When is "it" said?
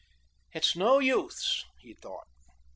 0.51-0.65